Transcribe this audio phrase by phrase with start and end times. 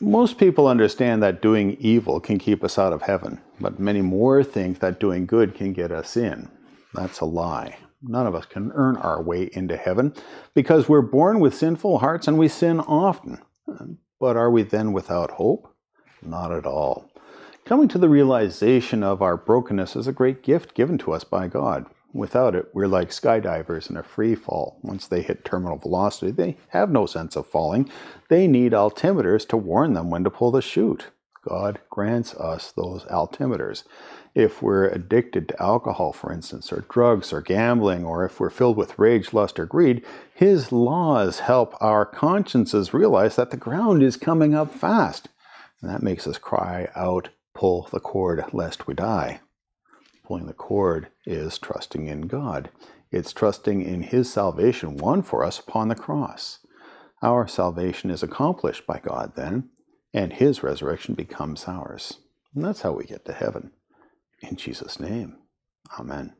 [0.00, 4.44] Most people understand that doing evil can keep us out of heaven, but many more
[4.44, 6.48] think that doing good can get us in.
[6.94, 7.78] That's a lie.
[8.00, 10.14] None of us can earn our way into heaven
[10.54, 13.42] because we're born with sinful hearts and we sin often.
[14.20, 15.74] But are we then without hope?
[16.22, 17.10] Not at all.
[17.64, 21.48] Coming to the realization of our brokenness is a great gift given to us by
[21.48, 21.86] God.
[22.14, 24.80] Without it, we're like skydivers in a free fall.
[24.82, 27.90] Once they hit terminal velocity, they have no sense of falling.
[28.28, 31.08] They need altimeters to warn them when to pull the chute.
[31.46, 33.84] God grants us those altimeters.
[34.34, 38.76] If we're addicted to alcohol, for instance, or drugs or gambling, or if we're filled
[38.76, 40.04] with rage, lust, or greed,
[40.34, 45.28] His laws help our consciences realize that the ground is coming up fast.
[45.80, 49.40] And that makes us cry out, pull the cord lest we die.
[50.28, 52.68] Pulling the cord is trusting in God.
[53.10, 56.58] It's trusting in His salvation won for us upon the cross.
[57.22, 59.70] Our salvation is accomplished by God then,
[60.12, 62.18] and His resurrection becomes ours.
[62.54, 63.70] And that's how we get to heaven.
[64.42, 65.38] In Jesus' name,
[65.98, 66.34] Amen.